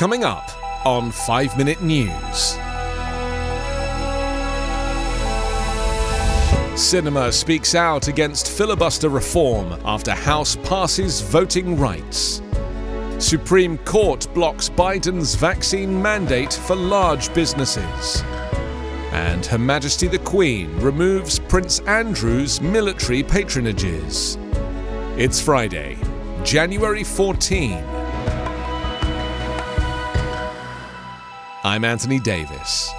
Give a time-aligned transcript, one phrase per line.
[0.00, 0.50] Coming up
[0.86, 2.56] on 5 Minute News.
[6.72, 12.40] Sinema speaks out against filibuster reform after House passes voting rights.
[13.18, 18.22] Supreme Court blocks Biden's vaccine mandate for large businesses.
[19.12, 24.38] And Her Majesty the Queen removes Prince Andrew's military patronages.
[25.18, 25.98] It's Friday,
[26.42, 27.99] January 14.
[31.62, 32.90] I'm Anthony Davis.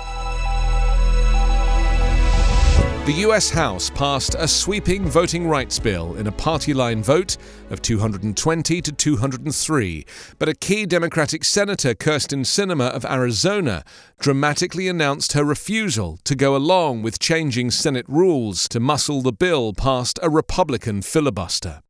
[3.07, 7.37] The US House passed a sweeping voting rights bill in a party line vote
[7.71, 10.05] of 220 to 203,
[10.37, 13.83] but a key Democratic Senator, Kyrsten Sinema of Arizona,
[14.19, 19.73] dramatically announced her refusal to go along with changing Senate rules to muscle the bill
[19.73, 21.81] past a Republican filibuster.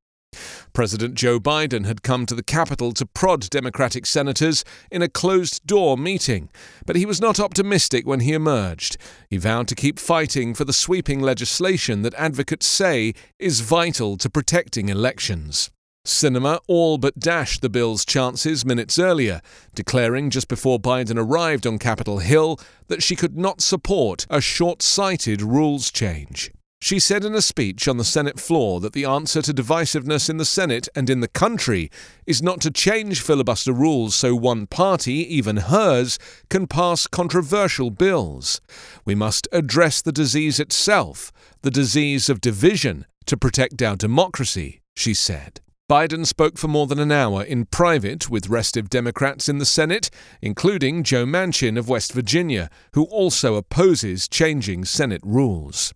[0.73, 5.66] President Joe Biden had come to the Capitol to prod Democratic senators in a closed
[5.66, 6.49] door meeting,
[6.85, 8.98] but he was not optimistic when he emerged.
[9.29, 14.29] He vowed to keep fighting for the sweeping legislation that advocates say is vital to
[14.29, 15.71] protecting elections.
[16.05, 19.41] Sinema all but dashed the bill's chances minutes earlier,
[19.76, 24.81] declaring just before Biden arrived on Capitol Hill that she could not support a short
[24.81, 26.51] sighted rules change.
[26.84, 30.37] She said in a speech on the Senate floor that the answer to divisiveness in
[30.37, 31.91] the Senate and in the country
[32.26, 36.18] is not to change filibuster rules so one party, even hers,
[36.49, 38.62] can pass controversial bills.
[39.05, 45.13] We must address the disease itself, the disease of division, to protect our democracy, she
[45.13, 45.62] said.
[45.87, 50.09] Biden spoke for more than an hour in private with restive Democrats in the Senate,
[50.41, 55.93] including Joe Manchin of West Virginia, who also opposes changing Senate rules.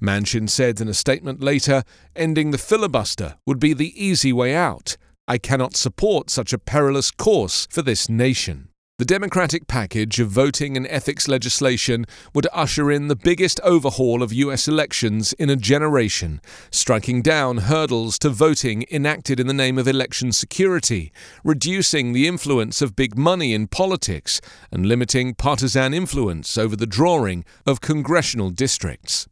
[0.00, 1.84] Manchin said in a statement later,
[2.16, 4.96] ending the filibuster would be the easy way out.
[5.28, 8.70] I cannot support such a perilous course for this nation.
[9.00, 12.04] The Democratic package of voting and ethics legislation
[12.34, 14.68] would usher in the biggest overhaul of U.S.
[14.68, 20.32] elections in a generation, striking down hurdles to voting enacted in the name of election
[20.32, 24.38] security, reducing the influence of big money in politics,
[24.70, 29.26] and limiting partisan influence over the drawing of congressional districts.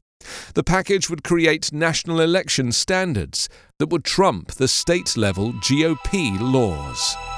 [0.55, 3.49] The package would create national election standards
[3.79, 7.38] that would trump the state level GOP laws.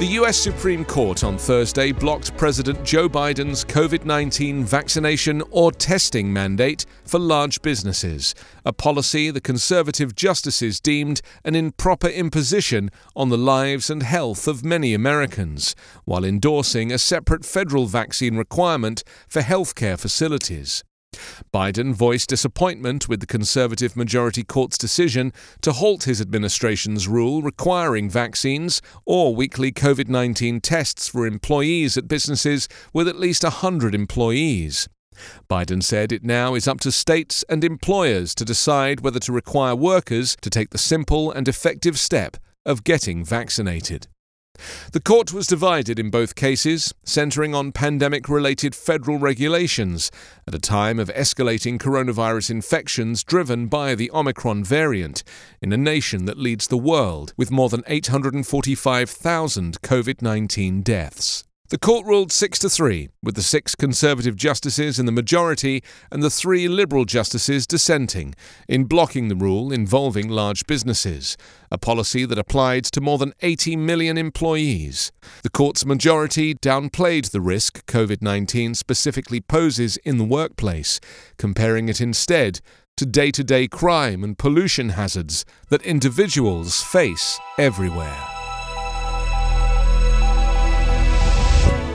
[0.00, 6.32] The US Supreme Court on Thursday blocked President Joe Biden's COVID 19 vaccination or testing
[6.32, 8.34] mandate for large businesses,
[8.64, 14.64] a policy the conservative justices deemed an improper imposition on the lives and health of
[14.64, 20.82] many Americans, while endorsing a separate federal vaccine requirement for healthcare facilities.
[21.52, 25.32] Biden voiced disappointment with the conservative majority court's decision
[25.62, 32.08] to halt his administration's rule requiring vaccines or weekly COVID 19 tests for employees at
[32.08, 34.88] businesses with at least 100 employees.
[35.48, 39.76] Biden said it now is up to states and employers to decide whether to require
[39.76, 42.36] workers to take the simple and effective step
[42.66, 44.08] of getting vaccinated.
[44.92, 50.10] The court was divided in both cases, centering on pandemic related federal regulations
[50.46, 55.22] at a time of escalating coronavirus infections driven by the Omicron variant
[55.60, 61.44] in a nation that leads the world with more than 845,000 COVID 19 deaths.
[61.70, 65.82] The court ruled 6 to 3, with the six Conservative justices in the majority
[66.12, 68.34] and the three Liberal justices dissenting,
[68.68, 71.38] in blocking the rule involving large businesses,
[71.72, 75.10] a policy that applied to more than 80 million employees.
[75.42, 81.00] The court's majority downplayed the risk COVID 19 specifically poses in the workplace,
[81.38, 82.60] comparing it instead
[82.98, 88.43] to day to day crime and pollution hazards that individuals face everywhere.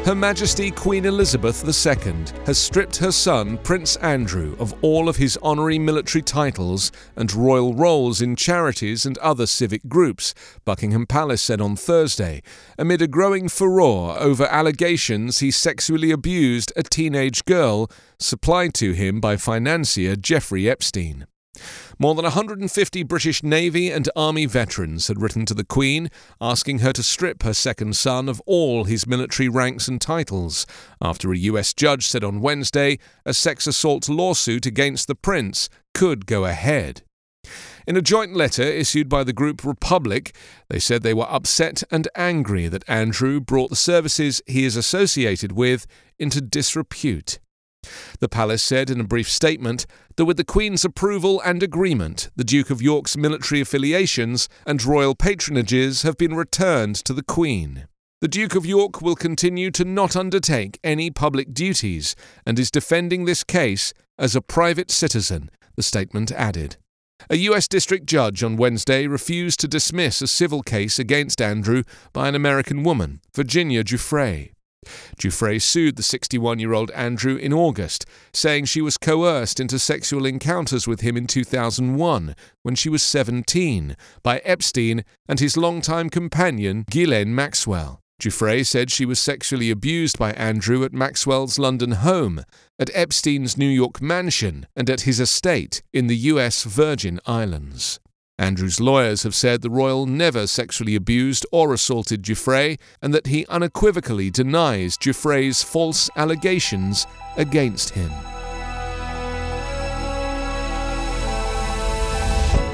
[0.06, 2.14] Her Majesty Queen Elizabeth II
[2.46, 7.76] has stripped her son, Prince Andrew, of all of his honorary military titles and royal
[7.76, 10.34] roles in charities and other civic groups,
[10.66, 12.42] Buckingham Palace said on Thursday,
[12.78, 19.20] amid a growing furore over allegations he sexually abused a teenage girl supplied to him
[19.20, 21.28] by financier Jeffrey Epstein.
[22.02, 26.10] More than 150 British Navy and Army veterans had written to the Queen
[26.40, 30.66] asking her to strip her second son of all his military ranks and titles,
[31.02, 36.26] after a US judge said on Wednesday a sex assault lawsuit against the prince could
[36.26, 37.02] go ahead.
[37.86, 40.34] In a joint letter issued by the group Republic,
[40.70, 45.52] they said they were upset and angry that Andrew brought the services he is associated
[45.52, 45.86] with
[46.18, 47.40] into disrepute.
[48.20, 52.44] The palace said in a brief statement that with the Queen's approval and agreement, the
[52.44, 57.88] Duke of York's military affiliations and royal patronages have been returned to the Queen.
[58.22, 63.24] The Duke of York will continue to not undertake any public duties and is defending
[63.24, 66.76] this case as a private citizen, the statement added.
[67.30, 72.28] A US district judge on Wednesday refused to dismiss a civil case against Andrew by
[72.28, 74.52] an American woman, Virginia Giuffre.
[75.20, 80.26] Giuffre sued the 61 year old Andrew in August, saying she was coerced into sexual
[80.26, 86.86] encounters with him in 2001 when she was 17 by Epstein and his longtime companion
[86.90, 88.00] Ghislaine Maxwell.
[88.22, 92.44] Giuffre said she was sexually abused by Andrew at Maxwell's London home,
[92.78, 98.00] at Epstein's New York mansion, and at his estate in the US Virgin Islands.
[98.40, 103.46] Andrew's lawyers have said the royal never sexually abused or assaulted Giuffre and that he
[103.48, 107.06] unequivocally denies Giuffre's false allegations
[107.36, 108.10] against him.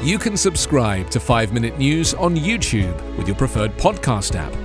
[0.04, 4.65] You can subscribe to 5 Minute News on YouTube with your preferred podcast app.